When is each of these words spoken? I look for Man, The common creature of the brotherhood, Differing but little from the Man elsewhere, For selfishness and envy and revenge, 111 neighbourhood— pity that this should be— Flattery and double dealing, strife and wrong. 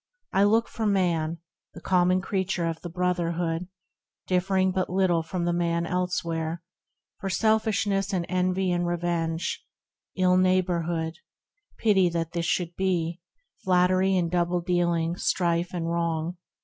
I 0.33 0.45
look 0.45 0.67
for 0.67 0.87
Man, 0.87 1.37
The 1.75 1.79
common 1.79 2.21
creature 2.21 2.65
of 2.65 2.81
the 2.81 2.89
brotherhood, 2.89 3.67
Differing 4.25 4.71
but 4.71 4.89
little 4.89 5.21
from 5.21 5.45
the 5.45 5.53
Man 5.53 5.85
elsewhere, 5.85 6.63
For 7.19 7.29
selfishness 7.29 8.11
and 8.11 8.25
envy 8.27 8.71
and 8.71 8.87
revenge, 8.87 9.63
111 10.15 10.41
neighbourhood— 10.41 11.17
pity 11.83 12.09
that 12.09 12.31
this 12.31 12.47
should 12.47 12.75
be— 12.75 13.21
Flattery 13.63 14.17
and 14.17 14.31
double 14.31 14.61
dealing, 14.61 15.17
strife 15.17 15.71
and 15.71 15.87
wrong. 15.87 16.37